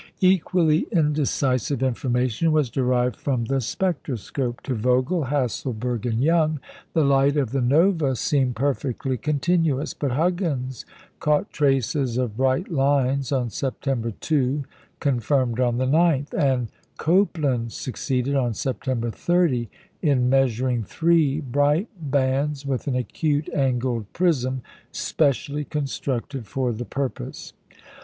Equally 0.21 0.87
indecisive 0.91 1.83
information 1.83 2.51
was 2.51 2.71
derived 2.71 3.15
from 3.17 3.45
the 3.45 3.61
spectroscope. 3.61 4.61
To 4.61 4.73
Vogel, 4.73 5.25
Hasselberg, 5.25 6.07
and 6.07 6.23
Young, 6.23 6.59
the 6.93 7.03
light 7.03 7.37
of 7.37 7.51
the 7.51 7.61
"Nova" 7.61 8.15
seemed 8.15 8.55
perfectly 8.55 9.15
continuous; 9.15 9.93
but 9.93 10.09
Huggins 10.13 10.87
caught 11.19 11.51
traces 11.53 12.17
of 12.17 12.35
bright 12.35 12.71
lines 12.71 13.31
on 13.31 13.51
September 13.51 14.09
2, 14.21 14.63
confirmed 14.99 15.59
on 15.59 15.77
the 15.77 15.85
9th; 15.85 16.33
and 16.33 16.69
Copeland 16.97 17.71
succeeded, 17.71 18.33
on 18.33 18.55
September 18.55 19.11
30, 19.11 19.69
in 20.01 20.27
measuring 20.31 20.83
three 20.83 21.41
bright 21.41 21.89
bands 22.01 22.65
with 22.65 22.87
an 22.87 22.95
acute 22.95 23.47
angled 23.53 24.11
prism 24.13 24.63
specially 24.91 25.63
constructed 25.63 26.47
for 26.47 26.73
the 26.73 26.85
purpose. 26.85 27.53